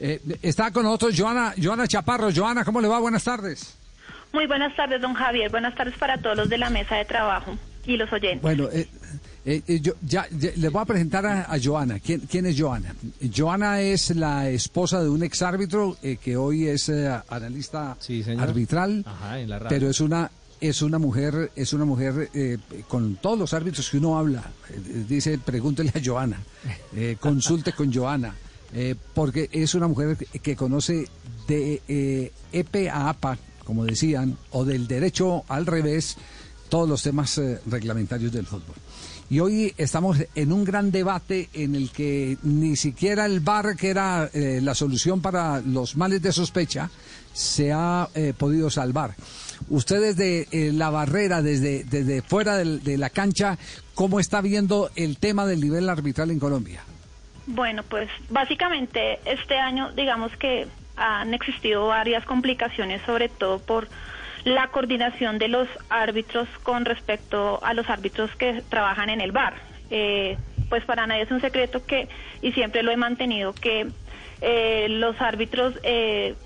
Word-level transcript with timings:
Eh, 0.00 0.20
está 0.42 0.70
con 0.70 0.84
nosotros 0.84 1.14
Joana, 1.16 1.54
Joana 1.62 1.86
Chaparro. 1.86 2.30
Joana, 2.34 2.64
¿cómo 2.64 2.80
le 2.80 2.88
va? 2.88 2.98
Buenas 2.98 3.24
tardes. 3.24 3.74
Muy 4.32 4.46
buenas 4.46 4.74
tardes, 4.76 5.00
don 5.02 5.14
Javier. 5.14 5.50
Buenas 5.50 5.74
tardes 5.74 5.94
para 5.98 6.16
todos 6.20 6.36
los 6.36 6.48
de 6.48 6.56
la 6.58 6.70
mesa 6.70 6.96
de 6.96 7.04
trabajo 7.04 7.56
y 7.84 7.96
los 7.96 8.10
oyentes. 8.12 8.40
Bueno, 8.42 8.68
eh, 8.72 8.88
eh, 9.44 9.62
eh, 9.66 9.80
yo 9.80 9.94
ya, 10.02 10.26
ya 10.30 10.50
le 10.56 10.68
voy 10.68 10.82
a 10.82 10.84
presentar 10.84 11.26
a, 11.26 11.52
a 11.52 11.58
Joana. 11.62 11.98
¿Quién, 11.98 12.20
¿Quién 12.20 12.46
es 12.46 12.58
Joana? 12.58 12.94
Joana 13.36 13.80
es 13.80 14.14
la 14.14 14.48
esposa 14.48 15.02
de 15.02 15.08
un 15.08 15.22
exárbitro 15.22 15.96
eh, 16.02 16.16
que 16.22 16.36
hoy 16.36 16.68
es 16.68 16.88
eh, 16.88 17.10
analista 17.28 17.96
Sí, 18.00 18.22
señor. 18.22 18.42
arbitral, 18.48 19.04
Ajá, 19.06 19.40
en 19.40 19.48
la 19.50 19.58
pero 19.68 19.90
es 19.90 20.00
una 20.00 20.30
es 20.60 20.82
una 20.82 20.98
mujer 20.98 21.50
es 21.56 21.72
una 21.72 21.86
mujer 21.86 22.28
eh, 22.34 22.58
con 22.86 23.16
todos 23.16 23.38
los 23.38 23.52
árbitros 23.54 23.88
que 23.90 23.96
uno 23.98 24.18
habla. 24.18 24.44
Eh, 24.68 25.04
dice, 25.08 25.38
pregúntele 25.38 25.90
a 25.94 26.00
Joana, 26.04 26.36
eh, 26.94 27.16
consulte 27.18 27.72
con 27.72 27.92
Joana, 27.92 28.34
eh, 28.74 28.94
porque 29.14 29.48
es 29.52 29.74
una 29.74 29.88
mujer 29.88 30.16
que 30.16 30.56
conoce 30.56 31.08
de 31.48 31.82
eh, 31.88 32.32
EPE 32.52 32.90
a 32.90 33.08
APA, 33.08 33.38
como 33.64 33.84
decían, 33.84 34.36
o 34.50 34.64
del 34.64 34.86
derecho 34.86 35.44
al 35.48 35.66
revés, 35.66 36.16
todos 36.68 36.88
los 36.88 37.02
temas 37.02 37.36
eh, 37.38 37.60
reglamentarios 37.66 38.32
del 38.32 38.46
fútbol. 38.46 38.76
Y 39.28 39.38
hoy 39.38 39.72
estamos 39.76 40.18
en 40.34 40.52
un 40.52 40.64
gran 40.64 40.90
debate 40.90 41.48
en 41.52 41.76
el 41.76 41.90
que 41.90 42.36
ni 42.42 42.74
siquiera 42.74 43.26
el 43.26 43.40
VAR, 43.40 43.76
que 43.76 43.90
era 43.90 44.28
eh, 44.32 44.60
la 44.60 44.74
solución 44.74 45.20
para 45.20 45.60
los 45.60 45.96
males 45.96 46.20
de 46.20 46.32
sospecha, 46.32 46.90
se 47.32 47.72
ha 47.72 48.08
podido 48.36 48.70
salvar. 48.70 49.14
Usted 49.68 50.00
desde 50.00 50.48
eh, 50.50 50.72
la 50.72 50.90
barrera, 50.90 51.42
desde, 51.42 51.84
desde 51.84 52.22
fuera 52.22 52.56
de 52.56 52.98
la 52.98 53.10
cancha, 53.10 53.58
¿cómo 53.94 54.18
está 54.18 54.40
viendo 54.40 54.90
el 54.96 55.18
tema 55.18 55.46
del 55.46 55.60
nivel 55.60 55.88
arbitral 55.88 56.30
en 56.30 56.38
Colombia? 56.38 56.82
Bueno, 57.52 57.82
pues 57.82 58.08
básicamente 58.28 59.18
este 59.24 59.58
año 59.58 59.90
digamos 59.90 60.30
que 60.36 60.68
han 60.96 61.34
existido 61.34 61.88
varias 61.88 62.24
complicaciones, 62.24 63.02
sobre 63.02 63.28
todo 63.28 63.58
por 63.58 63.88
la 64.44 64.68
coordinación 64.68 65.38
de 65.38 65.48
los 65.48 65.66
árbitros 65.88 66.48
con 66.62 66.84
respecto 66.84 67.58
a 67.64 67.74
los 67.74 67.90
árbitros 67.90 68.30
que 68.36 68.62
trabajan 68.68 69.10
en 69.10 69.20
el 69.20 69.32
bar. 69.32 69.54
Eh, 69.90 70.38
pues 70.68 70.84
para 70.84 71.08
nadie 71.08 71.22
es 71.22 71.30
un 71.32 71.40
secreto 71.40 71.84
que, 71.84 72.08
y 72.40 72.52
siempre 72.52 72.84
lo 72.84 72.92
he 72.92 72.96
mantenido, 72.96 73.52
que 73.52 73.88
eh, 74.40 74.86
los 74.88 75.20
árbitros 75.20 75.74
eh, 75.82 76.36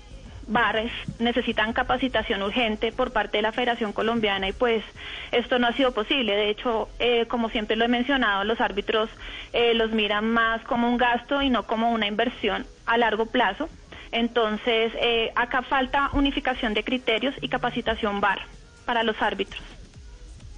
bares 0.47 0.91
necesitan 1.19 1.73
capacitación 1.73 2.41
urgente 2.41 2.91
por 2.91 3.11
parte 3.11 3.37
de 3.37 3.41
la 3.41 3.51
Federación 3.51 3.93
Colombiana 3.93 4.47
y 4.47 4.53
pues 4.53 4.83
esto 5.31 5.59
no 5.59 5.67
ha 5.67 5.73
sido 5.73 5.93
posible. 5.93 6.35
De 6.35 6.49
hecho, 6.49 6.89
eh, 6.99 7.25
como 7.27 7.49
siempre 7.49 7.75
lo 7.75 7.85
he 7.85 7.87
mencionado, 7.87 8.43
los 8.43 8.61
árbitros 8.61 9.09
eh, 9.53 9.73
los 9.73 9.91
miran 9.91 10.29
más 10.29 10.61
como 10.63 10.87
un 10.87 10.97
gasto 10.97 11.41
y 11.41 11.49
no 11.49 11.63
como 11.63 11.91
una 11.91 12.07
inversión 12.07 12.65
a 12.85 12.97
largo 12.97 13.25
plazo. 13.25 13.69
Entonces, 14.11 14.93
eh, 15.01 15.31
acá 15.35 15.61
falta 15.63 16.09
unificación 16.13 16.73
de 16.73 16.83
criterios 16.83 17.35
y 17.41 17.49
capacitación 17.49 18.21
VAR 18.21 18.39
para 18.85 19.03
los 19.03 19.21
árbitros. 19.21 19.74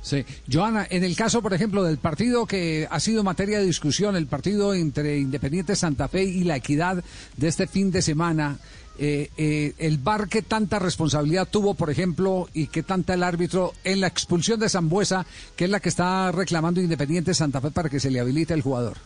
Sí. 0.02 0.26
Joana, 0.52 0.88
en 0.90 1.04
el 1.04 1.16
caso, 1.16 1.42
por 1.42 1.54
ejemplo, 1.54 1.84
del 1.84 1.98
partido 1.98 2.46
que 2.46 2.88
ha 2.90 3.00
sido 3.00 3.24
materia 3.24 3.60
de 3.60 3.66
discusión, 3.66 4.16
el 4.16 4.28
partido 4.28 4.74
entre 4.74 5.18
Independiente 5.18 5.76
Santa 5.76 6.08
Fe 6.08 6.24
y 6.24 6.44
la 6.44 6.56
Equidad 6.56 7.04
de 7.36 7.48
este 7.48 7.68
fin 7.68 7.92
de 7.92 8.02
semana, 8.02 8.58
eh, 9.00 9.30
eh, 9.38 9.74
el 9.78 10.00
VAR 10.00 10.28
qué 10.28 10.42
tanta 10.42 10.80
responsabilidad 10.80 11.48
tuvo, 11.50 11.76
por 11.76 11.90
ejemplo, 11.90 12.48
y 12.54 12.68
qué 12.68 12.84
tanta 12.84 13.14
el 13.14 13.24
árbitro 13.24 13.74
en 13.84 14.02
la 14.02 14.08
expulsión 14.08 14.60
de 14.60 14.70
Zambuesa, 14.70 15.26
que 15.56 15.66
es 15.66 15.70
la 15.70 15.80
que 15.80 15.90
está 15.90 16.32
reclamando 16.32 16.82
Independiente 16.82 17.34
Santa 17.34 17.62
Fe 17.62 17.72
para 17.72 17.90
que 17.90 18.00
se 18.00 18.10
le 18.10 18.20
habilite 18.20 18.54
el 18.54 18.62
jugador. 18.62 18.98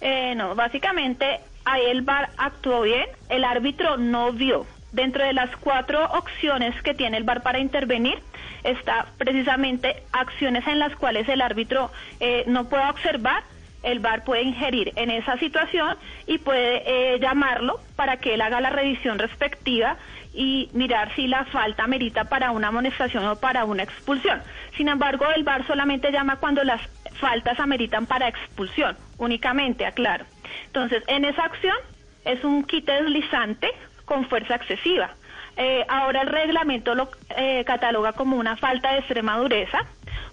Eh, 0.00 0.34
no, 0.36 0.54
básicamente 0.54 1.40
ahí 1.64 1.82
el 1.90 2.02
VAR 2.02 2.30
actuó 2.36 2.82
bien, 2.82 3.06
el 3.28 3.44
árbitro 3.44 3.96
no 3.96 4.32
vio. 4.32 4.66
Dentro 4.92 5.24
de 5.24 5.34
las 5.34 5.54
cuatro 5.56 6.04
opciones 6.12 6.80
que 6.82 6.94
tiene 6.94 7.18
el 7.18 7.24
VAR 7.24 7.42
para 7.42 7.58
intervenir, 7.58 8.18
está 8.64 9.06
precisamente 9.18 10.02
acciones 10.12 10.66
en 10.66 10.78
las 10.78 10.94
cuales 10.96 11.28
el 11.28 11.42
árbitro 11.42 11.90
eh, 12.20 12.44
no 12.46 12.68
puede 12.68 12.88
observar, 12.88 13.42
el 13.82 14.00
VAR 14.00 14.24
puede 14.24 14.42
ingerir 14.42 14.92
en 14.96 15.10
esa 15.10 15.36
situación 15.38 15.96
y 16.26 16.38
puede 16.38 16.82
eh, 16.86 17.20
llamarlo 17.20 17.80
para 17.96 18.16
que 18.16 18.34
él 18.34 18.40
haga 18.40 18.60
la 18.60 18.70
revisión 18.70 19.18
respectiva 19.18 19.96
y 20.32 20.68
mirar 20.72 21.14
si 21.14 21.26
la 21.26 21.44
falta 21.46 21.86
merita 21.86 22.24
para 22.24 22.50
una 22.50 22.68
amonestación 22.68 23.26
o 23.26 23.36
para 23.36 23.64
una 23.64 23.82
expulsión. 23.82 24.42
Sin 24.76 24.88
embargo, 24.88 25.26
el 25.34 25.44
VAR 25.44 25.66
solamente 25.66 26.10
llama 26.10 26.36
cuando 26.36 26.64
las 26.64 26.80
faltas 27.20 27.60
ameritan 27.60 28.06
para 28.06 28.28
expulsión, 28.28 28.96
únicamente, 29.18 29.84
aclaro. 29.84 30.24
Entonces, 30.66 31.02
en 31.08 31.24
esa 31.24 31.44
acción 31.44 31.76
es 32.24 32.42
un 32.44 32.64
quite 32.64 32.92
deslizante 32.92 33.70
con 34.08 34.28
fuerza 34.28 34.56
excesiva. 34.56 35.10
Eh, 35.56 35.84
ahora 35.88 36.22
el 36.22 36.28
reglamento 36.28 36.94
lo 36.94 37.08
eh, 37.36 37.64
cataloga 37.64 38.12
como 38.12 38.36
una 38.36 38.56
falta 38.56 38.92
de 38.92 39.00
extrema 39.00 39.36
dureza 39.36 39.86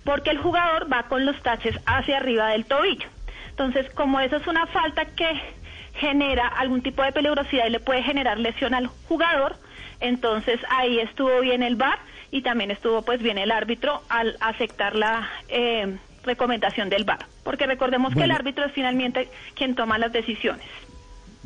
porque 0.03 0.29
el 0.29 0.37
jugador 0.37 0.91
va 0.91 1.03
con 1.03 1.25
los 1.25 1.41
taches 1.41 1.75
hacia 1.85 2.17
arriba 2.17 2.49
del 2.49 2.65
tobillo. 2.65 3.07
Entonces, 3.49 3.89
como 3.93 4.19
eso 4.19 4.37
es 4.37 4.47
una 4.47 4.67
falta 4.67 5.05
que 5.05 5.41
genera 5.95 6.47
algún 6.47 6.81
tipo 6.81 7.03
de 7.03 7.11
peligrosidad 7.11 7.65
y 7.67 7.71
le 7.71 7.79
puede 7.79 8.03
generar 8.03 8.37
lesión 8.37 8.73
al 8.73 8.87
jugador, 9.07 9.55
entonces 9.99 10.59
ahí 10.69 10.99
estuvo 10.99 11.39
bien 11.41 11.63
el 11.63 11.75
VAR 11.75 11.97
y 12.31 12.41
también 12.41 12.69
estuvo 12.69 13.01
pues 13.01 13.21
bien 13.21 13.37
el 13.37 13.51
árbitro 13.51 14.01
al 14.09 14.37
aceptar 14.41 14.95
la 14.95 15.27
eh, 15.47 15.97
recomendación 16.23 16.89
del 16.89 17.05
VAR, 17.05 17.25
porque 17.43 17.65
recordemos 17.65 18.13
que 18.13 18.23
el 18.23 18.31
árbitro 18.31 18.65
es 18.65 18.73
finalmente 18.73 19.29
quien 19.55 19.73
toma 19.73 19.97
las 19.97 20.11
decisiones. 20.11 20.65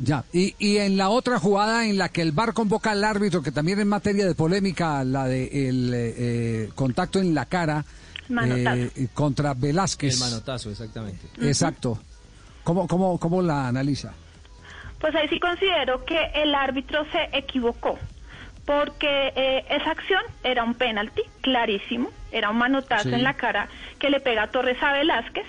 Ya, 0.02 0.24
y, 0.32 0.54
y 0.58 0.78
en 0.78 0.96
la 0.96 1.10
otra 1.10 1.38
jugada 1.38 1.86
en 1.86 1.98
la 1.98 2.08
que 2.08 2.22
el 2.22 2.32
VAR 2.32 2.54
convoca 2.54 2.90
al 2.92 3.04
árbitro, 3.04 3.42
que 3.42 3.52
también 3.52 3.80
es 3.80 3.86
materia 3.86 4.26
de 4.26 4.34
polémica, 4.34 5.04
la 5.04 5.26
de 5.26 5.68
el 5.68 5.92
eh, 5.94 6.70
contacto 6.74 7.18
en 7.18 7.34
la 7.34 7.44
cara 7.44 7.84
eh, 8.30 9.08
contra 9.12 9.52
Velázquez. 9.52 10.14
El 10.14 10.20
manotazo, 10.20 10.70
exactamente. 10.70 11.26
Exacto. 11.42 11.98
¿Cómo, 12.64 12.86
cómo, 12.88 13.18
¿Cómo 13.18 13.42
la 13.42 13.68
analiza? 13.68 14.14
Pues 15.00 15.14
ahí 15.14 15.28
sí 15.28 15.38
considero 15.38 16.02
que 16.06 16.18
el 16.34 16.54
árbitro 16.54 17.04
se 17.12 17.36
equivocó, 17.36 17.98
porque 18.64 19.32
eh, 19.36 19.64
esa 19.68 19.90
acción 19.90 20.22
era 20.44 20.64
un 20.64 20.74
penalti 20.74 21.22
clarísimo, 21.42 22.10
era 22.32 22.48
un 22.50 22.56
manotazo 22.56 23.08
Sí. 23.10 23.14
en 23.14 23.22
la 23.22 23.34
cara 23.34 23.68
que 23.98 24.08
le 24.08 24.20
pega 24.20 24.44
a 24.44 24.50
Torres 24.50 24.82
a 24.82 24.92
Velázquez. 24.92 25.44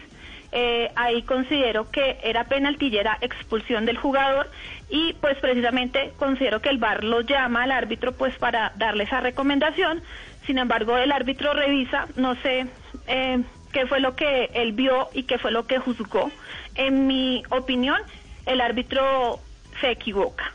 Eh, 0.53 0.91
ahí 0.95 1.21
considero 1.23 1.89
que 1.91 2.17
era 2.23 2.43
penalti 2.43 2.87
y 2.87 2.97
era 2.97 3.17
expulsión 3.21 3.85
del 3.85 3.97
jugador 3.97 4.49
y 4.89 5.13
pues 5.13 5.37
precisamente 5.37 6.11
considero 6.17 6.61
que 6.61 6.67
el 6.69 6.77
VAR 6.77 7.05
lo 7.05 7.21
llama 7.21 7.63
al 7.63 7.71
árbitro 7.71 8.11
pues 8.11 8.37
para 8.37 8.73
darle 8.75 9.05
esa 9.05 9.21
recomendación. 9.21 10.01
Sin 10.45 10.57
embargo, 10.57 10.97
el 10.97 11.11
árbitro 11.13 11.53
revisa, 11.53 12.07
no 12.17 12.35
sé 12.35 12.67
eh, 13.07 13.41
qué 13.71 13.85
fue 13.85 14.01
lo 14.01 14.15
que 14.17 14.49
él 14.53 14.73
vio 14.73 15.07
y 15.13 15.23
qué 15.23 15.37
fue 15.37 15.51
lo 15.51 15.65
que 15.67 15.79
juzgó. 15.79 16.29
En 16.75 17.07
mi 17.07 17.43
opinión, 17.49 18.01
el 18.45 18.59
árbitro 18.59 19.39
se 19.79 19.91
equivoca. 19.91 20.51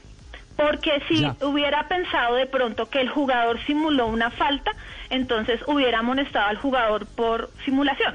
Porque 0.57 1.03
si 1.09 1.21
Ya. 1.21 1.37
hubiera 1.43 1.87
pensado 1.89 2.35
de 2.35 2.47
pronto 2.47 2.89
que 2.91 3.01
el 3.01 3.09
jugador 3.09 3.59
simuló 3.67 4.07
una 4.07 4.31
falta, 4.31 4.73
entonces 5.11 5.61
hubiera 5.67 5.99
amonestado 6.01 6.49
al 6.49 6.57
jugador 6.57 7.07
por 7.07 7.51
simulación. 7.65 8.15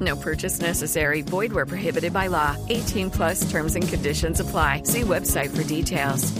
No 0.00 0.16
purchase 0.16 0.60
necessary. 0.60 1.22
Void 1.22 1.52
where 1.52 1.66
prohibited 1.66 2.12
by 2.12 2.26
law. 2.26 2.56
18 2.68 3.10
plus 3.10 3.48
terms 3.48 3.76
and 3.76 3.88
conditions 3.88 4.40
apply. 4.40 4.82
See 4.82 5.02
website 5.02 5.56
for 5.56 5.62
details. 5.62 6.32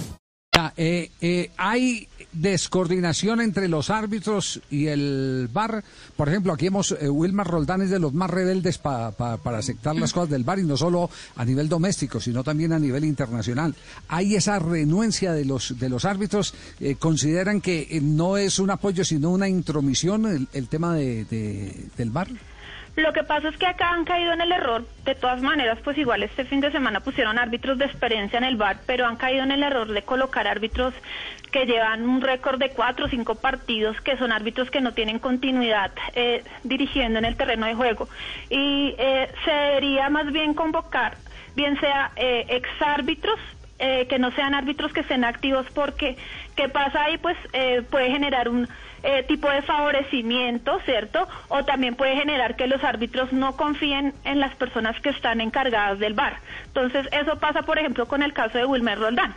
Eh, 0.75 1.11
eh, 1.21 1.51
hay 1.55 2.07
descoordinación 2.41 3.41
entre 3.41 3.67
los 3.67 3.89
árbitros 3.89 4.61
y 4.69 4.87
el 4.87 5.49
VAR. 5.51 5.83
Por 6.15 6.29
ejemplo, 6.29 6.53
aquí 6.53 6.67
hemos, 6.67 6.91
eh, 6.91 7.09
Wilmar 7.09 7.47
Roldán 7.47 7.81
es 7.81 7.89
de 7.89 7.99
los 7.99 8.13
más 8.13 8.29
rebeldes 8.29 8.77
para 8.77 9.13
aceptar 9.57 9.95
las 9.95 10.13
cosas 10.13 10.29
del 10.29 10.43
VAR 10.43 10.59
y 10.59 10.63
no 10.63 10.77
solo 10.77 11.09
a 11.35 11.45
nivel 11.45 11.69
doméstico, 11.69 12.19
sino 12.19 12.43
también 12.43 12.73
a 12.73 12.79
nivel 12.79 13.05
internacional. 13.05 13.75
Hay 14.07 14.35
esa 14.35 14.59
renuencia 14.59 15.33
de 15.33 15.45
los, 15.45 15.77
de 15.79 15.89
los 15.89 16.05
árbitros, 16.05 16.53
eh, 16.79 16.95
consideran 16.95 17.61
que 17.61 17.87
eh, 17.89 18.01
no 18.01 18.37
es 18.37 18.59
un 18.59 18.69
apoyo, 18.69 19.03
sino 19.03 19.31
una 19.31 19.47
intromisión 19.47 20.47
el, 20.51 20.67
tema 20.67 20.95
de, 20.95 21.25
del 21.97 22.11
VAR. 22.11 22.29
Lo 22.97 23.13
que 23.13 23.23
pasa 23.23 23.49
es 23.49 23.57
que 23.57 23.67
acá 23.67 23.91
han 23.91 24.05
caído 24.05 24.33
en 24.33 24.41
el 24.41 24.51
error. 24.51 24.83
De 25.05 25.13
todas 25.13 25.39
maneras, 25.39 25.77
pues 25.83 25.99
igual 25.99 26.23
este 26.23 26.45
fin 26.45 26.61
de 26.61 26.71
semana 26.71 26.99
pusieron 27.01 27.37
árbitros 27.37 27.77
de 27.77 27.85
experiencia 27.85 28.37
en 28.37 28.43
el 28.43 28.57
bar, 28.57 28.79
pero 28.87 29.05
han 29.05 29.17
caído 29.17 29.43
en 29.43 29.51
el 29.51 29.61
error 29.61 29.87
de 29.87 30.01
colocar 30.01 30.47
árbitros 30.47 30.95
que 31.51 31.67
llevan 31.67 32.09
un 32.09 32.21
récord 32.21 32.57
de 32.57 32.71
cuatro 32.71 33.05
o 33.05 33.09
cinco 33.09 33.35
partidos, 33.35 34.01
que 34.01 34.17
son 34.17 34.31
árbitros 34.31 34.71
que 34.71 34.81
no 34.81 34.95
tienen 34.95 35.19
continuidad 35.19 35.91
eh, 36.15 36.43
dirigiendo 36.63 37.19
en 37.19 37.25
el 37.25 37.37
terreno 37.37 37.67
de 37.67 37.75
juego. 37.75 38.09
Y 38.49 38.95
eh, 38.97 39.31
se 39.45 40.09
más 40.09 40.31
bien 40.31 40.55
convocar, 40.55 41.17
bien 41.55 41.79
sea 41.79 42.11
eh, 42.15 42.47
exárbitros, 42.49 43.39
eh, 43.79 44.07
que 44.07 44.17
no 44.17 44.31
sean 44.31 44.55
árbitros 44.55 44.91
que 44.91 45.01
estén 45.01 45.23
activos, 45.23 45.67
porque 45.75 46.17
¿qué 46.55 46.67
pasa 46.67 47.03
ahí? 47.03 47.19
Pues 47.19 47.37
eh, 47.53 47.83
puede 47.87 48.09
generar 48.09 48.49
un 48.49 48.67
eh, 49.07 49.23
tipo 49.23 49.49
de 49.49 49.61
favorecimiento, 49.61 50.81
¿cierto? 50.83 51.29
O 51.47 51.63
también 51.63 51.95
puede 51.95 52.17
generar 52.17 52.57
que 52.57 52.67
los 52.67 52.83
árbitros 52.83 53.31
no 53.31 53.55
confíen 53.55 54.13
en 54.25 54.41
las 54.41 54.53
personas 54.55 54.99
que 54.99 55.09
están 55.09 55.39
encargadas 55.39 55.97
del 55.97 56.13
bar. 56.13 56.41
Entonces, 56.65 57.07
eso 57.13 57.39
pasa, 57.39 57.61
por 57.61 57.79
ejemplo, 57.79 58.05
con 58.05 58.21
el 58.21 58.33
caso 58.33 58.57
de 58.57 58.65
Wilmer 58.65 58.99
Roldán. 58.99 59.33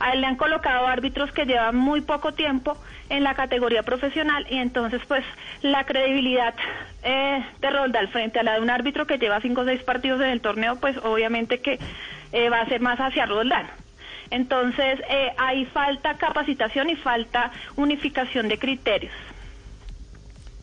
A 0.00 0.10
él 0.12 0.22
le 0.22 0.26
han 0.26 0.34
colocado 0.34 0.88
árbitros 0.88 1.30
que 1.30 1.44
llevan 1.46 1.76
muy 1.76 2.00
poco 2.00 2.32
tiempo 2.32 2.76
en 3.10 3.22
la 3.22 3.34
categoría 3.34 3.84
profesional 3.84 4.44
y 4.50 4.56
entonces 4.56 5.00
pues 5.06 5.24
la 5.60 5.84
credibilidad 5.84 6.54
eh, 7.04 7.44
de 7.60 7.70
Roldán 7.70 8.08
frente 8.08 8.40
a 8.40 8.42
la 8.42 8.54
de 8.54 8.60
un 8.60 8.70
árbitro 8.70 9.06
que 9.06 9.18
lleva 9.18 9.40
cinco 9.40 9.60
o 9.60 9.64
seis 9.64 9.82
partidos 9.84 10.20
en 10.20 10.30
el 10.30 10.40
torneo 10.40 10.80
pues 10.80 10.96
obviamente 11.04 11.60
que 11.60 11.78
eh, 12.32 12.48
va 12.48 12.62
a 12.62 12.66
ser 12.66 12.80
más 12.80 12.98
hacia 12.98 13.26
Roldán. 13.26 13.68
Entonces, 14.32 14.98
eh, 15.10 15.28
hay 15.36 15.66
falta 15.66 16.16
capacitación 16.16 16.88
y 16.88 16.96
falta 16.96 17.52
unificación 17.76 18.48
de 18.48 18.58
criterios. 18.58 19.12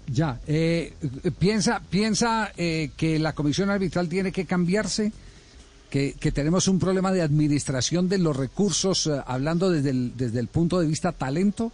Ya, 0.07 0.39
eh, 0.48 0.94
piensa, 1.38 1.80
piensa 1.88 2.51
eh, 2.57 2.89
que 2.98 3.19
la 3.19 3.33
comisión 3.33 3.69
arbitral 3.69 4.10
tiene 4.10 4.31
que 4.31 4.48
cambiarse, 4.48 5.12
que, 5.92 6.13
tenemos 6.33 6.68
un 6.68 6.80
problema 6.80 7.12
de 7.12 7.21
administración 7.21 8.10
de 8.10 8.18
los 8.18 8.36
recursos, 8.36 9.07
hablando 9.27 9.69
desde 9.69 9.92
el, 9.92 10.18
desde 10.18 10.39
el 10.39 10.48
punto 10.48 10.80
de 10.80 10.88
vista 10.88 11.12
talento. 11.12 11.72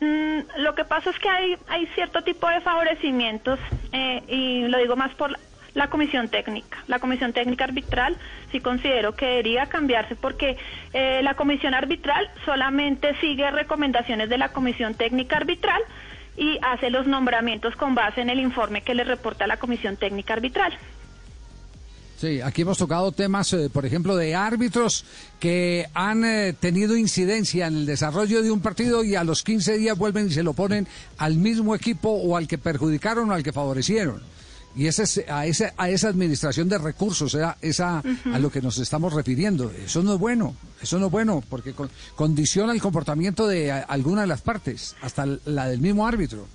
Mm, 0.00 0.40
lo 0.58 0.74
que 0.74 0.84
pasa 0.84 1.08
es 1.08 1.18
que 1.18 1.30
hay, 1.30 1.56
hay 1.68 1.86
cierto 1.94 2.22
tipo 2.22 2.46
de 2.48 2.60
favorecimientos, 2.60 3.58
y 4.28 4.68
lo 4.68 4.76
digo 4.76 4.96
más 4.96 5.14
por 5.14 5.38
la 5.74 5.88
comisión 5.88 6.28
técnica. 6.28 6.82
La 6.86 6.98
comisión 6.98 7.32
técnica 7.32 7.64
arbitral 7.64 8.16
sí 8.50 8.60
considero 8.60 9.14
que 9.14 9.26
debería 9.26 9.66
cambiarse 9.66 10.16
porque 10.16 10.56
eh, 10.92 11.20
la 11.22 11.34
comisión 11.34 11.74
arbitral 11.74 12.28
solamente 12.44 13.14
sigue 13.20 13.50
recomendaciones 13.50 14.28
de 14.28 14.38
la 14.38 14.50
comisión 14.50 14.94
técnica 14.94 15.36
arbitral 15.36 15.80
y 16.36 16.58
hace 16.62 16.90
los 16.90 17.06
nombramientos 17.06 17.76
con 17.76 17.94
base 17.94 18.20
en 18.20 18.30
el 18.30 18.40
informe 18.40 18.82
que 18.82 18.94
le 18.94 19.04
reporta 19.04 19.46
la 19.46 19.58
comisión 19.58 19.96
técnica 19.96 20.34
arbitral. 20.34 20.72
Sí, 22.22 22.40
aquí 22.40 22.62
hemos 22.62 22.78
tocado 22.78 23.10
temas, 23.10 23.52
eh, 23.52 23.68
por 23.68 23.84
ejemplo, 23.84 24.14
de 24.14 24.36
árbitros 24.36 25.04
que 25.40 25.88
han 25.92 26.24
eh, 26.24 26.52
tenido 26.52 26.96
incidencia 26.96 27.66
en 27.66 27.78
el 27.78 27.86
desarrollo 27.86 28.42
de 28.42 28.52
un 28.52 28.60
partido 28.60 29.02
y 29.02 29.16
a 29.16 29.24
los 29.24 29.42
15 29.42 29.76
días 29.76 29.98
vuelven 29.98 30.28
y 30.28 30.30
se 30.30 30.44
lo 30.44 30.52
ponen 30.52 30.86
al 31.18 31.34
mismo 31.34 31.74
equipo 31.74 32.10
o 32.10 32.36
al 32.36 32.46
que 32.46 32.58
perjudicaron 32.58 33.28
o 33.28 33.34
al 33.34 33.42
que 33.42 33.52
favorecieron. 33.52 34.22
Y 34.74 34.86
ese, 34.86 35.30
a, 35.30 35.46
esa, 35.46 35.74
a 35.76 35.90
esa 35.90 36.08
administración 36.08 36.68
de 36.68 36.78
recursos, 36.78 37.36
esa, 37.60 38.02
a 38.32 38.38
lo 38.38 38.50
que 38.50 38.62
nos 38.62 38.78
estamos 38.78 39.12
refiriendo, 39.12 39.70
eso 39.70 40.02
no 40.02 40.14
es 40.14 40.18
bueno, 40.18 40.54
eso 40.80 40.98
no 40.98 41.06
es 41.06 41.12
bueno, 41.12 41.42
porque 41.48 41.74
condiciona 42.14 42.72
el 42.72 42.80
comportamiento 42.80 43.46
de 43.46 43.70
alguna 43.70 44.22
de 44.22 44.28
las 44.28 44.40
partes, 44.40 44.96
hasta 45.02 45.26
la 45.44 45.66
del 45.68 45.80
mismo 45.80 46.06
árbitro. 46.06 46.46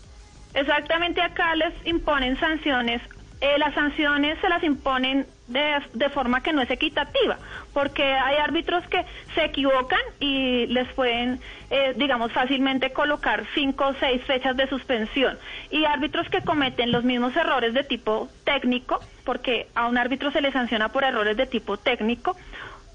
Exactamente, 0.53 1.21
acá 1.21 1.55
les 1.55 1.73
imponen 1.85 2.39
sanciones 2.39 3.01
eh, 3.39 3.57
las 3.59 3.73
sanciones 3.75 4.39
se 4.39 4.49
las 4.49 4.63
imponen 4.63 5.27
de, 5.47 5.81
de, 5.93 6.09
forma 6.09 6.41
que 6.41 6.53
no 6.53 6.61
es 6.61 6.71
equitativa, 6.71 7.37
porque 7.73 8.03
hay 8.03 8.37
árbitros 8.37 8.85
que 8.87 9.05
se 9.35 9.45
equivocan 9.45 9.99
y 10.19 10.65
les 10.67 10.87
pueden, 10.93 11.39
eh, 11.69 11.93
digamos, 11.95 12.31
fácilmente 12.31 12.91
colocar 12.91 13.45
cinco 13.53 13.87
o 13.87 13.93
seis 13.93 14.23
fechas 14.23 14.57
de 14.57 14.67
suspensión, 14.67 15.37
y 15.69 15.85
árbitros 15.85 16.27
que 16.29 16.41
cometen 16.41 16.91
los 16.91 17.03
mismos 17.03 17.35
errores 17.35 17.73
de 17.73 17.83
tipo 17.83 18.27
técnico, 18.43 18.99
porque 19.23 19.67
a 19.75 19.85
un 19.85 19.97
árbitro 19.97 20.31
se 20.31 20.41
le 20.41 20.51
sanciona 20.51 20.89
por 20.89 21.03
errores 21.03 21.37
de 21.37 21.45
tipo 21.45 21.77
técnico, 21.77 22.35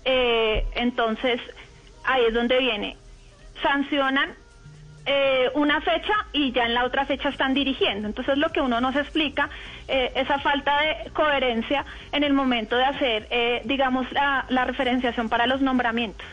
eh, 0.04 0.66
entonces 0.74 1.40
ahí 2.04 2.24
es 2.26 2.34
donde 2.34 2.58
viene, 2.58 2.96
sancionan 3.62 4.34
eh, 5.04 5.50
una 5.54 5.80
fecha 5.80 6.12
y 6.32 6.52
ya 6.52 6.64
en 6.64 6.74
la 6.74 6.84
otra 6.84 7.04
fecha 7.04 7.28
están 7.28 7.54
dirigiendo. 7.54 8.06
Entonces 8.06 8.38
lo 8.38 8.50
que 8.50 8.60
uno 8.60 8.80
nos 8.80 8.94
explica, 8.94 9.50
eh, 9.88 10.12
esa 10.14 10.38
falta 10.38 10.80
de 10.80 11.10
coherencia 11.10 11.84
en 12.12 12.22
el 12.22 12.32
momento 12.32 12.76
de 12.76 12.84
hacer, 12.84 13.26
eh, 13.30 13.62
digamos, 13.64 14.10
la, 14.12 14.46
la, 14.48 14.64
referenciación 14.64 15.28
para 15.28 15.48
los 15.48 15.60
nombramientos. 15.60 16.24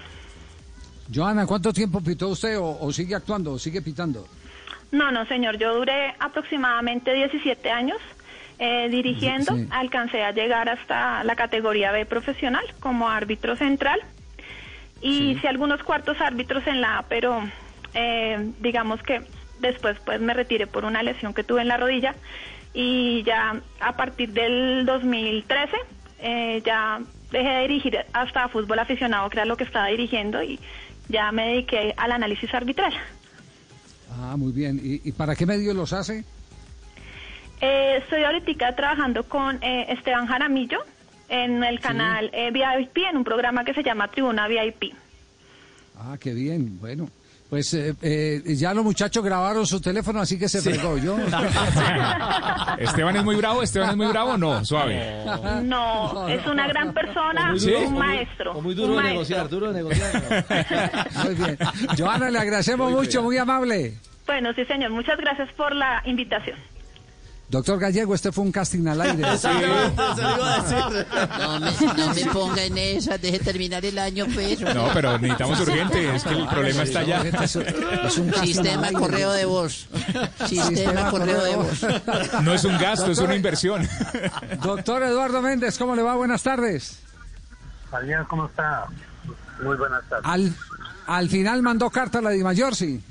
Joana, 1.11 1.47
¿cuánto 1.47 1.73
tiempo 1.73 1.99
pitó 2.01 2.27
usted 2.27 2.59
o, 2.59 2.91
sigue 2.93 3.15
actuando 3.15 3.53
o 3.53 3.59
sigue 3.59 3.81
pitando? 3.81 4.27
No, 4.91 5.11
no, 5.11 5.25
señor, 5.25 5.57
yo 5.57 5.73
duré 5.73 6.13
aproximadamente 6.19 7.11
17 7.13 7.71
años. 7.71 7.97
dirigiendo, 8.59 9.57
alcancé 9.71 10.21
a 10.23 10.31
llegar 10.31 10.69
hasta 10.69 11.23
la 11.23 11.35
categoría 11.35 11.91
B 11.91 12.05
profesional 12.05 12.65
como 12.81 13.09
árbitro 13.09 13.55
central 13.55 13.99
y 15.01 15.31
hice 15.31 15.47
algunos 15.47 15.81
cuartos 15.81 16.19
árbitros 16.19 16.67
en 16.67 16.81
la 16.81 16.99
A, 16.99 17.03
pero 17.03 17.41
eh, 17.93 18.51
digamos 18.59 19.01
que 19.03 19.21
después 19.59 19.97
pues 20.05 20.19
me 20.21 20.33
retiré 20.33 20.67
por 20.67 20.85
una 20.85 21.03
lesión 21.03 21.33
que 21.33 21.43
tuve 21.43 21.61
en 21.61 21.67
la 21.67 21.77
rodilla 21.77 22.15
y 22.73 23.23
ya 23.23 23.59
a 23.79 23.97
partir 23.97 24.31
del 24.31 24.85
2013 24.85 25.75
eh, 26.21 26.61
ya 26.65 27.01
dejé 27.31 27.49
de 27.49 27.61
dirigir 27.67 27.97
hasta 28.13 28.47
fútbol 28.49 28.79
aficionado, 28.79 29.29
que 29.29 29.37
era 29.37 29.45
lo 29.45 29.57
que 29.57 29.63
estaba 29.63 29.87
dirigiendo 29.87 30.41
y 30.43 30.59
ya 31.07 31.31
me 31.31 31.47
dediqué 31.47 31.93
al 31.97 32.11
análisis 32.11 32.53
arbitral. 32.53 32.93
Ah, 34.11 34.35
muy 34.37 34.51
bien. 34.51 34.79
¿Y, 34.83 35.11
para 35.11 35.35
qué 35.35 35.45
medios 35.45 35.75
los 35.75 35.93
hace? 35.93 36.23
Eh, 37.61 37.97
estoy 37.97 38.23
ahorita 38.23 38.75
trabajando 38.75 39.23
con 39.23 39.61
eh, 39.61 39.85
Esteban 39.89 40.27
Jaramillo 40.27 40.79
en 41.29 41.63
el 41.63 41.79
canal 41.79 42.31
VIP, 42.31 42.97
en 43.09 43.17
un 43.17 43.23
programa 43.23 43.63
que 43.63 43.73
se 43.73 43.83
llama 43.83 44.07
Tribuna 44.09 44.47
VIP. 44.47 44.93
Ah, 45.95 46.17
qué 46.19 46.33
bien. 46.33 46.79
Bueno, 46.79 47.09
pues 47.49 47.73
eh, 47.73 47.95
eh, 48.03 48.43
ya 48.55 48.75
los 48.75 48.83
muchachos 48.83 49.23
grabaron 49.23 49.65
su 49.65 49.81
teléfono, 49.81 50.19
así 50.19 50.37
que 50.37 50.47
se 50.47 50.61
fregó 50.61 50.97
yo. 50.97 51.17
Esteban 52.77 53.15
es 53.15 53.23
muy 53.23 53.35
bravo, 53.37 53.63
Esteban 53.63 53.89
es 53.89 53.97
muy 53.97 54.07
bravo, 54.07 54.37
no, 54.37 54.63
suave. 54.63 55.23
No, 55.63 56.27
es 56.27 56.45
una 56.45 56.67
gran 56.67 56.93
persona, 56.93 57.51
un 57.87 57.97
maestro. 57.97 58.61
muy 58.61 58.75
duro 58.75 58.97
de 58.97 59.03
negociar, 59.03 59.49
duro 59.49 59.73
de 59.73 59.81
negociar. 59.81 60.45
Muy 61.25 61.35
bien. 61.35 61.57
Joana, 61.97 62.29
le 62.29 62.39
agradecemos 62.39 62.91
mucho, 62.91 63.23
muy 63.23 63.37
amable. 63.37 63.93
Bueno, 64.25 64.53
sí, 64.53 64.63
señor, 64.65 64.91
muchas 64.91 65.17
gracias 65.17 65.51
por 65.53 65.73
la 65.73 66.01
invitación. 66.05 66.57
Doctor 67.49 67.79
Gallego, 67.79 68.13
este 68.13 68.31
fue 68.31 68.43
un 68.43 68.51
casting 68.51 68.85
al 68.87 69.01
aire. 69.01 69.23
Sí, 69.39 69.47
No 71.39 71.59
me, 71.59 71.71
no 71.97 72.13
me 72.13 72.25
ponga 72.31 72.63
en 72.63 72.77
esa, 72.77 73.17
deje 73.17 73.39
terminar 73.39 73.83
el 73.83 73.97
año, 73.97 74.27
pues. 74.33 74.61
No, 74.61 74.89
pero 74.93 75.17
necesitamos 75.17 75.59
urgente, 75.61 76.15
es 76.15 76.23
que 76.23 76.33
el 76.33 76.47
problema 76.47 76.83
está 76.83 76.99
allá. 76.99 77.23
Es 77.23 78.17
un 78.17 78.33
Sistema 78.35 78.91
correo 78.91 79.31
de 79.31 79.45
voz. 79.45 79.87
Sistema 80.45 81.09
correo 81.09 81.43
de 81.43 81.55
voz. 81.55 81.85
No 82.43 82.53
es 82.53 82.63
un 82.65 82.77
gasto, 82.77 83.11
es 83.11 83.17
una 83.19 83.35
inversión. 83.35 83.87
Doctor 84.61 85.01
Eduardo 85.03 85.41
Méndez, 85.41 85.77
¿cómo 85.77 85.95
le 85.95 86.03
va? 86.03 86.15
Buenas 86.15 86.43
tardes. 86.43 86.99
Javier, 87.89 88.25
¿cómo 88.29 88.45
está? 88.45 88.85
Muy 89.63 89.75
buenas 89.75 90.03
tardes. 90.07 90.25
Al, 90.25 90.53
al 91.07 91.29
final 91.29 91.63
mandó 91.63 91.89
carta 91.89 92.19
a 92.19 92.21
la 92.21 92.29
de 92.29 92.43
Mayor, 92.43 92.75
sí. 92.75 93.01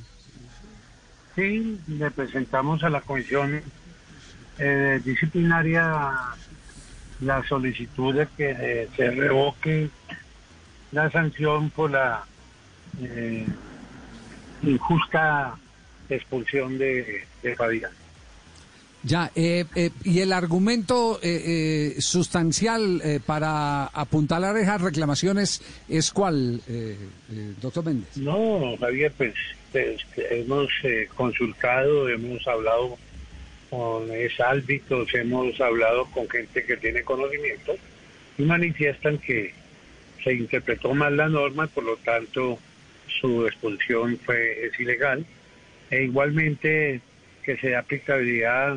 Sí, 1.35 1.81
le 1.89 2.11
presentamos 2.13 2.83
a 2.85 2.89
la 2.89 3.01
comisión 3.01 3.63
eh, 4.59 5.01
disciplinaria 5.05 6.13
la 7.21 7.47
solicitud 7.49 8.15
de 8.15 8.29
que 8.37 8.51
eh, 8.51 8.89
se 8.97 9.11
revoque 9.11 9.91
la 10.93 11.11
sanción 11.11 11.71
por 11.71 11.91
la 11.91 12.25
eh, 13.03 13.47
injusta 14.63 15.57
expulsión 16.09 16.79
de, 16.79 17.25
de 17.43 17.57
Fabián. 17.57 17.93
Ya, 19.05 19.31
eh, 19.37 19.65
eh, 19.77 19.91
y 20.03 20.21
el 20.21 20.33
argumento 20.33 21.21
eh, 21.23 21.95
eh, 21.97 22.01
sustancial 22.01 23.01
eh, 23.05 23.21
para 23.25 23.85
apuntalar 23.87 24.57
esas 24.57 24.81
reclamaciones 24.81 25.63
es 25.89 26.11
cuál, 26.11 26.61
doctor 27.61 27.85
Méndez. 27.85 28.17
No, 28.17 28.77
Javier, 28.79 29.13
pues, 29.17 29.35
pues, 29.71 30.01
hemos 30.17 30.69
eh, 30.83 31.09
consultado, 31.15 32.09
hemos 32.09 32.45
hablado 32.49 32.99
con 33.71 34.11
exárbitros, 34.11 35.15
hemos 35.15 35.61
hablado 35.61 36.07
con 36.07 36.29
gente 36.29 36.65
que 36.65 36.77
tiene 36.77 37.03
conocimiento 37.03 37.77
y 38.39 38.43
manifiestan 38.43 39.19
que 39.19 39.53
se 40.23 40.35
interpretó 40.35 40.95
mal 40.95 41.17
la 41.17 41.29
norma, 41.29 41.67
por 41.67 41.85
lo 41.85 41.97
tanto 41.97 42.59
su 43.21 43.47
expulsión 43.47 44.19
fue 44.19 44.67
es 44.67 44.79
ilegal 44.79 45.25
e 45.91 46.05
igualmente 46.05 47.01
que 47.43 47.57
se 47.57 47.71
da 47.71 47.81
aplicabilidad 47.81 48.77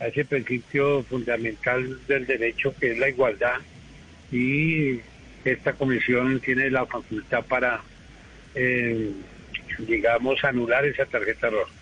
a 0.00 0.06
ese 0.08 0.24
principio 0.24 1.02
fundamental 1.04 1.98
del 2.06 2.26
derecho 2.26 2.74
que 2.78 2.92
es 2.92 2.98
la 2.98 3.08
igualdad 3.08 3.60
y 4.32 5.00
esta 5.44 5.74
comisión 5.74 6.40
tiene 6.40 6.70
la 6.70 6.86
facultad 6.86 7.44
para 7.44 7.82
eh, 8.54 9.10
digamos 9.78 10.42
anular 10.44 10.84
esa 10.84 11.06
tarjeta 11.06 11.50
roja. 11.50 11.72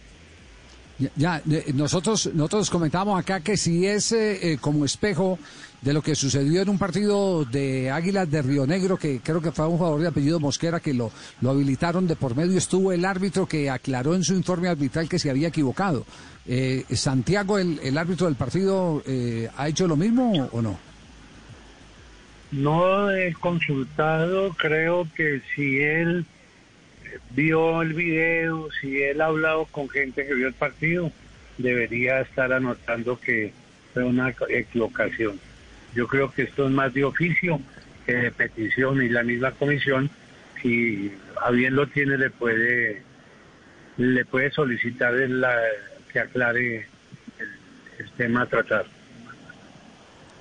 Ya, 1.16 1.42
nosotros 1.74 2.30
nosotros 2.34 2.70
comentamos 2.70 3.18
acá 3.18 3.40
que 3.40 3.56
si 3.56 3.86
es 3.86 4.12
eh, 4.12 4.52
eh, 4.52 4.58
como 4.60 4.84
espejo 4.84 5.38
de 5.82 5.92
lo 5.92 6.00
que 6.00 6.14
sucedió 6.14 6.62
en 6.62 6.68
un 6.68 6.78
partido 6.78 7.44
de 7.44 7.90
Águilas 7.90 8.30
de 8.30 8.40
Río 8.40 8.66
Negro, 8.66 8.96
que 8.96 9.20
creo 9.20 9.42
que 9.42 9.50
fue 9.50 9.66
un 9.66 9.78
jugador 9.78 10.00
de 10.00 10.08
apellido 10.08 10.38
Mosquera 10.38 10.78
que 10.78 10.94
lo, 10.94 11.10
lo 11.40 11.50
habilitaron 11.50 12.06
de 12.06 12.14
por 12.14 12.36
medio, 12.36 12.56
estuvo 12.56 12.92
el 12.92 13.04
árbitro 13.04 13.46
que 13.46 13.68
aclaró 13.68 14.14
en 14.14 14.22
su 14.22 14.34
informe 14.34 14.68
arbitral 14.68 15.08
que 15.08 15.18
se 15.18 15.28
había 15.28 15.48
equivocado. 15.48 16.06
Eh, 16.46 16.84
¿Santiago, 16.90 17.58
el, 17.58 17.80
el 17.82 17.98
árbitro 17.98 18.26
del 18.26 18.36
partido, 18.36 19.02
eh, 19.06 19.48
ha 19.56 19.68
hecho 19.68 19.88
lo 19.88 19.96
mismo 19.96 20.48
o 20.52 20.62
no? 20.62 20.78
No 22.52 23.10
he 23.10 23.32
consultado, 23.32 24.52
creo 24.54 25.08
que 25.16 25.40
si 25.54 25.80
él 25.80 26.26
vio 27.30 27.82
el 27.82 27.94
video, 27.94 28.68
si 28.80 29.02
él 29.02 29.20
ha 29.20 29.26
hablado 29.26 29.66
con 29.66 29.88
gente 29.88 30.26
que 30.26 30.34
vio 30.34 30.48
el 30.48 30.54
partido, 30.54 31.10
debería 31.58 32.20
estar 32.20 32.52
anotando 32.52 33.18
que 33.18 33.52
fue 33.92 34.04
una 34.04 34.34
equivocación. 34.48 35.38
Yo 35.94 36.06
creo 36.06 36.30
que 36.32 36.42
esto 36.42 36.66
es 36.66 36.72
más 36.72 36.92
de 36.94 37.04
oficio 37.04 37.60
que 38.06 38.14
de 38.14 38.30
petición 38.30 39.02
y 39.02 39.08
la 39.08 39.22
misma 39.22 39.52
comisión, 39.52 40.10
si 40.60 41.12
a 41.40 41.50
bien 41.50 41.76
lo 41.76 41.86
tiene, 41.86 42.16
le 42.16 42.30
puede 42.30 43.02
le 43.98 44.24
puede 44.24 44.50
solicitar 44.50 45.14
que 46.12 46.18
aclare 46.18 46.88
el, 47.38 47.48
el 47.98 48.10
tema 48.12 48.42
a 48.42 48.46
tratar. 48.46 48.86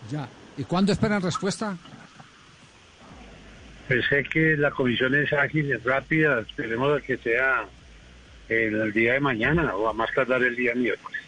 Ya. 0.09 0.27
¿Y 0.57 0.63
cuándo 0.63 0.91
esperan 0.91 1.21
respuesta? 1.21 1.77
Pues 3.91 4.05
sé 4.07 4.23
que 4.23 4.55
la 4.55 4.71
comisión 4.71 5.13
es 5.15 5.33
ágil, 5.33 5.69
es 5.69 5.83
rápida, 5.83 6.39
esperemos 6.39 7.01
que 7.01 7.17
sea 7.17 7.65
el, 8.47 8.93
día 8.93 9.13
de 9.13 9.19
mañana 9.19 9.75
o 9.75 9.89
a 9.89 9.93
más 9.93 10.09
tardar 10.15 10.41
el 10.43 10.55
día 10.55 10.73
miércoles. 10.75 11.19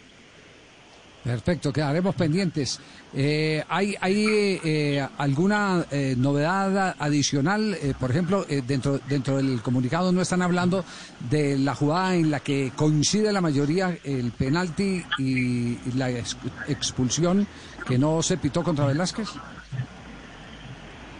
Perfecto, 1.22 1.70
quedaremos 1.74 2.14
pendientes. 2.14 2.80
Eh, 3.14 3.62
¿Hay, 3.68 3.94
hay 4.00 4.60
eh, 4.64 5.06
alguna 5.18 5.84
eh, 5.90 6.14
novedad 6.16 6.96
adicional? 6.98 7.74
Eh, 7.82 7.92
por 8.00 8.10
ejemplo, 8.10 8.46
eh, 8.48 8.62
dentro, 8.66 8.98
dentro 9.10 9.36
del 9.36 9.60
comunicado 9.60 10.10
no 10.10 10.22
están 10.22 10.40
hablando 10.40 10.86
de 11.30 11.58
la 11.58 11.74
jugada 11.74 12.14
en 12.14 12.30
la 12.30 12.40
que 12.40 12.72
coincide 12.74 13.30
la 13.32 13.42
mayoría 13.42 13.96
el 14.04 14.32
penalti 14.32 15.04
y, 15.18 15.72
y 15.86 15.92
la 15.96 16.10
ex- 16.10 16.36
expulsión 16.68 17.46
que 17.86 17.98
no 17.98 18.22
se 18.22 18.38
pitó 18.38 18.62
contra 18.62 18.86
Velázquez. 18.86 19.28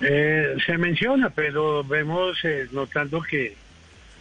Eh, 0.06 0.56
se 0.66 0.76
menciona, 0.76 1.30
pero 1.30 1.82
vemos 1.82 2.38
eh, 2.44 2.68
notando 2.72 3.22
que, 3.22 3.54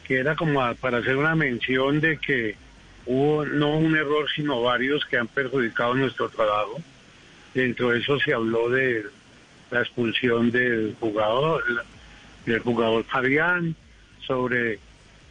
que 0.06 0.18
era 0.20 0.36
como 0.36 0.62
a- 0.62 0.76
para 0.76 1.00
hacer 1.00 1.18
una 1.18 1.36
mención 1.36 2.00
de 2.00 2.18
que 2.18 2.56
hubo 3.06 3.46
no 3.46 3.78
un 3.78 3.96
error, 3.98 4.26
sino 4.34 4.62
varios 4.62 5.06
que 5.06 5.18
han 5.18 5.28
perjudicado 5.28 5.94
nuestro 5.96 6.30
trabajo. 6.30 6.80
Dentro 7.54 7.90
de 7.90 8.00
eso 8.00 8.18
se 8.20 8.34
habló 8.34 8.70
de 8.70 9.04
la 9.72 9.82
expulsión 9.82 10.52
del 10.52 10.96
jugador, 11.00 11.64
del 12.46 12.60
jugador 12.60 13.04
Fabián, 13.04 13.76
sobre 14.26 14.80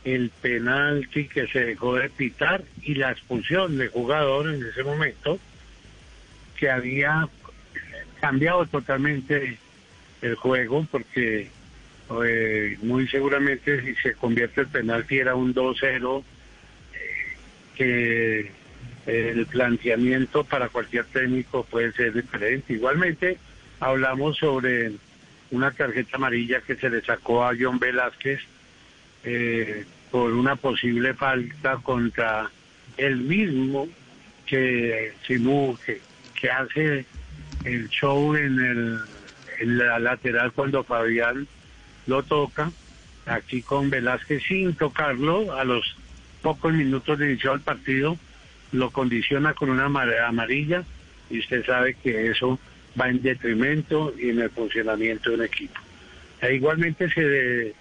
el 0.04 0.30
penalti 0.42 1.28
que 1.28 1.46
se 1.46 1.64
dejó 1.64 1.94
de 1.94 2.10
pitar 2.10 2.62
y 2.82 2.94
la 2.94 3.12
expulsión 3.12 3.78
del 3.78 3.88
jugador 3.88 4.52
en 4.52 4.62
ese 4.66 4.82
momento, 4.84 5.38
que 6.58 6.68
había 6.70 7.26
cambiado 8.20 8.66
totalmente 8.66 9.58
el 10.22 10.36
juego 10.36 10.86
porque 10.90 11.50
eh, 12.24 12.78
muy 12.82 13.08
seguramente 13.08 13.82
si 13.82 13.94
se 13.96 14.14
convierte 14.14 14.62
el 14.62 14.68
penalti 14.68 15.18
era 15.18 15.34
un 15.34 15.54
2-0 15.54 16.22
eh, 16.94 17.36
que 17.76 18.50
el 19.04 19.46
planteamiento 19.46 20.44
para 20.44 20.68
cualquier 20.68 21.04
técnico 21.06 21.64
puede 21.64 21.92
ser 21.92 22.12
diferente. 22.12 22.72
Igualmente 22.72 23.36
hablamos 23.80 24.38
sobre 24.38 24.92
una 25.50 25.70
tarjeta 25.70 26.16
amarilla 26.16 26.60
que 26.60 26.76
se 26.76 26.88
le 26.88 27.02
sacó 27.02 27.44
a 27.44 27.52
John 27.58 27.78
Velázquez 27.78 28.40
eh, 29.24 29.84
por 30.10 30.32
una 30.32 30.56
posible 30.56 31.14
falta 31.14 31.76
contra 31.78 32.50
el 32.96 33.16
mismo 33.18 33.88
que 34.46 35.12
Simú, 35.26 35.78
que, 35.84 36.00
que 36.40 36.50
hace 36.50 37.06
el 37.64 37.88
show 37.88 38.34
en, 38.34 38.58
el, 38.58 38.98
la 39.64 39.98
lateral 39.98 40.52
cuando 40.52 40.84
Fabián 40.84 41.46
lo 42.06 42.22
toca, 42.22 42.70
aquí 43.26 43.62
con 43.62 43.90
Velázquez 43.90 44.42
sin 44.44 44.74
tocarlo, 44.74 45.54
a 45.56 45.64
los 45.64 45.96
pocos 46.42 46.72
minutos 46.72 47.18
de 47.18 47.30
iniciar 47.32 47.54
el 47.54 47.60
partido, 47.60 48.18
lo 48.72 48.90
condiciona 48.90 49.54
con 49.54 49.70
una 49.70 49.84
amar- 49.84 50.18
amarilla 50.26 50.82
y 51.30 51.38
usted 51.38 51.64
sabe 51.64 51.94
que 51.94 52.26
eso 52.30 52.58
va 53.00 53.08
en 53.08 53.22
detrimento 53.22 54.14
y 54.18 54.30
en 54.30 54.40
el 54.40 54.50
funcionamiento 54.50 55.30
de 55.30 55.36
un 55.36 55.42
equipo. 55.44 55.80
E 56.40 56.54
igualmente 56.54 57.08
se 57.10 57.74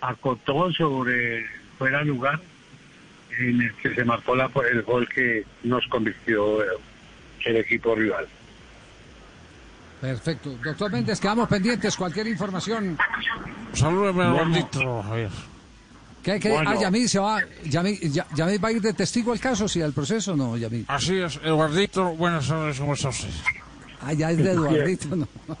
acotó 0.00 0.72
sobre 0.72 1.44
fuera 1.78 2.02
lugar 2.04 2.40
en 3.38 3.60
el 3.62 3.74
que 3.74 3.94
se 3.94 4.04
marcó 4.04 4.34
el 4.34 4.82
gol 4.82 5.08
que 5.08 5.44
nos 5.64 5.86
convirtió 5.88 6.62
el 7.44 7.56
equipo 7.56 7.94
rival. 7.94 8.26
Perfecto. 10.00 10.50
Doctor 10.62 10.92
Méndez, 10.92 11.20
quedamos 11.20 11.48
pendientes. 11.48 11.96
Cualquier 11.96 12.26
información. 12.28 12.98
Salúdeme 13.72 14.24
al 14.24 14.32
Bueno. 14.32 14.48
gordito, 14.50 15.02
Javier. 15.02 15.30
¿Qué, 16.22 16.40
qué? 16.40 16.50
Bueno. 16.50 16.70
Ah, 16.70 16.76
Yamil 16.80 17.08
se 17.08 17.18
va. 17.18 17.40
Yamil, 17.64 17.98
Ya- 18.12 18.26
Yamil 18.34 18.62
va 18.64 18.68
a 18.68 18.72
ir 18.72 18.82
de 18.82 18.92
testigo 18.92 19.32
al 19.32 19.40
caso, 19.40 19.68
sí, 19.68 19.80
al 19.80 19.92
proceso, 19.92 20.32
o 20.32 20.36
no, 20.36 20.56
Yamil. 20.56 20.84
Así 20.88 21.16
es, 21.18 21.36
Eduardito, 21.42 22.04
buenas 22.16 22.48
tardes, 22.48 22.78
¿cómo 22.80 22.94
está 22.94 23.10
usted? 23.10 23.28
Ah, 24.02 24.12
ya 24.12 24.30
es 24.32 24.36
de 24.38 24.50
Eduardito, 24.52 25.14
no. 25.16 25.28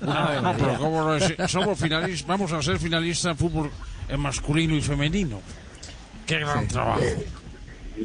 No, 0.00 0.54
pero 0.58 0.78
¿cómo 0.78 1.02
no 1.04 1.12
decir? 1.14 1.36
Somos 1.48 1.78
finalistas, 1.78 2.26
vamos 2.26 2.52
a 2.52 2.62
ser 2.62 2.78
finalistas 2.78 3.32
en 3.32 3.36
fútbol 3.38 3.70
en 4.08 4.20
masculino 4.20 4.74
y 4.74 4.80
femenino. 4.82 5.40
Qué 6.26 6.38
gran 6.40 6.66
trabajo. 6.66 7.00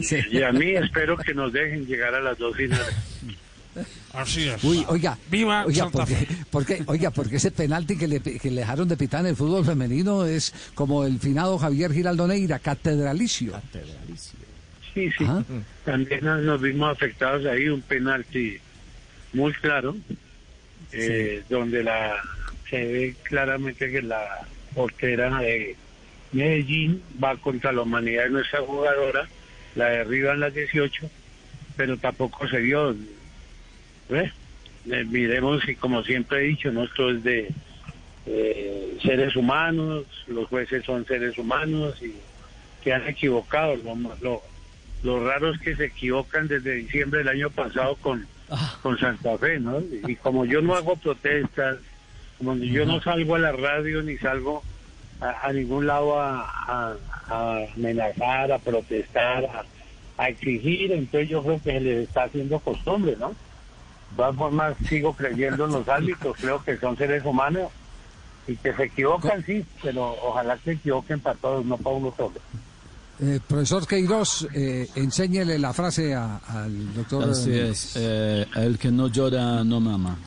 Sí. 0.01 0.17
Y 0.31 0.43
a 0.43 0.51
mí 0.51 0.71
espero 0.75 1.17
que 1.17 1.33
nos 1.33 1.51
dejen 1.53 1.85
llegar 1.85 2.13
a 2.15 2.19
las 2.19 2.37
dos 2.37 2.55
finales. 2.55 2.93
Así 4.13 4.48
es. 4.48 4.63
Uy, 4.63 4.86
oiga. 4.88 5.17
Viva 5.29 5.65
oiga, 5.65 5.84
Santa 5.84 5.98
porque, 6.00 6.15
Fe. 6.15 6.27
porque, 6.50 6.84
oiga, 6.88 7.12
porque 7.12 7.36
ese 7.36 7.51
penalti 7.51 7.98
que 7.98 8.08
le, 8.08 8.22
que 8.22 8.50
le 8.51 8.62
dejaron 8.62 8.88
de 8.88 8.96
pitar 8.98 9.22
en 9.22 9.27
el 9.27 9.36
fútbol 9.36 9.65
femenino 9.65 10.25
es 10.25 10.53
como 10.74 11.05
el 11.05 11.20
finado 11.20 11.58
Javier 11.58 11.91
Giraldo 11.91 12.27
Neira, 12.27 12.60
catedralicio. 12.60 13.53
Sí, 14.94 15.10
sí. 15.17 15.24
Ajá. 15.25 15.44
También 15.84 16.22
nos- 16.24 16.62
vimos 16.62 16.91
afectados 16.91 17.46
ahí, 17.46 17.67
un 17.67 17.82
penalti 17.82 18.58
muy 19.34 19.51
claro, 19.53 19.96
eh, 20.94 21.44
donde 21.50 21.84
la 21.84 22.13
se 22.70 22.77
ve 22.86 23.15
claramente 23.24 23.91
que 23.91 24.01
la 24.01 24.24
portera 24.74 25.38
de 25.39 25.75
Medellín 26.32 27.01
va 27.24 27.36
contra 27.38 27.72
la 27.72 27.82
humanidad 27.82 28.24
de 28.24 28.29
nuestra 28.29 28.62
jugadora, 28.62 29.27
la 29.75 29.86
derriban 29.89 30.39
las 30.39 30.53
18, 30.53 31.10
pero 31.75 31.98
tampoco 31.98 32.48
se 32.48 32.60
dio. 32.60 32.96
Miremos 35.07 35.67
y 35.67 35.75
como 35.75 36.03
siempre 36.03 36.39
he 36.39 36.47
dicho, 36.50 36.71
¿no? 36.71 36.83
esto 36.83 37.09
es 37.09 37.24
de 37.24 37.50
eh, 38.27 38.97
seres 39.01 39.35
humanos, 39.35 40.05
los 40.27 40.47
jueces 40.47 40.85
son 40.85 41.05
seres 41.05 41.38
humanos 41.38 42.00
y 42.01 42.13
que 42.83 42.93
han 42.93 43.07
equivocado. 43.07 43.75
Lo, 43.77 43.95
lo, 44.21 44.41
lo 45.03 45.25
raro 45.27 45.51
es 45.53 45.59
que 45.62 45.75
se 45.75 45.85
equivocan 45.85 46.47
desde 46.47 46.75
diciembre 46.75 47.19
del 47.19 47.29
año 47.29 47.50
pasado 47.50 47.95
con, 47.95 48.27
con 48.83 48.97
Santa 49.00 49.38
Fe, 49.39 49.59
¿no? 49.59 49.81
Y 50.07 50.15
como 50.17 50.45
yo 50.45 50.62
no 50.62 50.75
hago 50.75 50.95
protestas, 50.97 51.77
como 52.38 52.55
yo 52.57 52.85
no 52.85 53.01
salgo 53.01 53.35
a 53.35 53.39
la 53.39 53.51
radio 53.53 54.03
ni 54.03 54.17
salgo 54.17 54.63
a, 55.21 55.47
a 55.47 55.53
ningún 55.53 55.88
lado 55.88 56.19
a, 56.19 56.41
a- 56.67 56.95
a 57.27 57.57
amenazar, 57.75 58.51
a 58.51 58.59
protestar, 58.59 59.45
a, 59.45 59.65
a 60.17 60.29
exigir, 60.29 60.91
entonces 60.91 61.27
yo 61.29 61.41
creo 61.41 61.59
que 61.63 61.71
se 61.71 61.79
les 61.79 62.07
está 62.07 62.25
haciendo 62.25 62.59
costumbre, 62.59 63.15
¿no? 63.19 63.35
De 64.15 64.24
todas 64.24 64.36
formas, 64.38 64.75
sigo 64.88 65.13
creyendo 65.13 65.65
en 65.65 65.72
los 65.74 65.88
árbitros, 65.89 66.38
creo 66.39 66.63
que 66.63 66.77
son 66.77 66.95
seres 66.95 67.25
humanos 67.25 67.69
y 68.48 68.55
que 68.55 68.74
se 68.74 68.84
equivocan, 68.86 69.43
sí, 69.43 69.65
pero 69.84 70.15
ojalá 70.24 70.57
se 70.63 70.72
equivoquen 70.72 71.19
para 71.19 71.36
todos, 71.36 71.65
no 71.65 71.75
para 71.77 71.95
uno 71.98 72.13
solo. 72.15 72.36
Eh, 73.19 73.39
profesor 73.45 73.86
Queiroz, 73.86 74.48
eh, 74.53 74.88
enséñele 74.95 75.60
la 75.60 75.74
frase 75.74 76.13
a- 76.13 76.38
al 76.48 76.93
doctor. 76.93 77.29
Así 77.29 77.57
es. 77.57 77.93
eh, 77.98 78.45
el 78.55 78.77
que 78.77 78.89
no 78.91 79.07
llora 79.10 79.63
no 79.65 79.79
mama. 79.81 80.17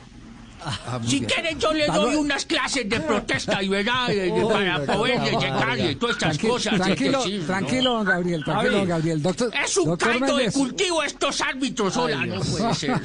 Ah, 0.86 0.98
muy 0.98 1.08
Si 1.08 1.20
quieren 1.22 1.58
yo 1.58 1.72
le 1.72 1.86
doy 1.86 2.16
unas 2.16 2.44
clases 2.44 2.88
de 2.88 3.00
protesta 3.00 3.62
y 3.62 3.68
verdad 3.68 4.10
eh, 4.10 4.30
Uy, 4.30 4.44
para 4.52 4.78
poder 4.84 5.18
no, 5.32 5.40
llegarle 5.40 5.90
y 5.92 5.94
todas 5.96 6.16
estas 6.16 6.38
Tranqui- 6.38 6.48
cosas. 6.48 6.72
eh, 6.74 6.76
Tranquilo, 6.78 7.24
¿no? 7.26 7.46
tranquilo, 7.46 7.92
don 7.94 8.04
Gabriel, 8.04 8.44
tranquilo, 8.44 8.78
don 8.78 8.88
Gabriel. 8.88 9.22
Doctor, 9.22 9.50
Es 9.64 9.76
un 9.76 9.84
doctor 9.86 10.08
caldo 10.10 10.26
de 10.26 10.32
Méndez, 10.34 10.54
cultivo 10.54 11.02
estos 11.02 11.40
árbitros, 11.40 11.96
hola, 11.96 12.26
no 12.26 12.40
puede 12.40 12.74
ser. 12.74 13.00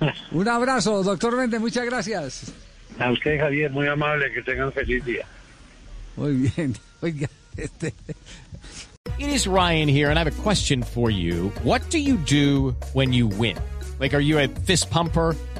Un 0.32 0.48
abrazo, 0.48 1.02
doctor 1.02 1.36
Méndez, 1.36 1.60
muchas 1.60 1.84
gracias. 1.86 2.52
A 2.98 3.10
usted, 3.12 3.38
Javier, 3.38 3.70
muy 3.70 3.86
amable, 3.86 4.32
que 4.32 4.42
tengan 4.42 4.72
feliz 4.72 5.04
día. 5.04 5.26
Muy 6.16 6.32
bien, 6.32 6.76
oiga, 7.02 7.28
este, 7.56 7.92
It 9.18 9.28
is 9.28 9.46
Ryan 9.46 9.88
here, 9.88 10.10
and 10.10 10.18
I 10.18 10.22
have 10.24 10.26
a 10.32 10.42
question 10.42 10.82
for 10.82 11.10
you. 11.10 11.50
What 11.62 11.88
do 11.90 11.98
you 11.98 12.16
do 12.18 12.74
when 12.92 13.12
you 13.14 13.26
win? 13.28 13.56
Like, 13.98 14.12
are 14.14 14.20
you 14.20 14.38
a 14.38 14.48
fist 14.48 14.90
pumper? 14.90 15.34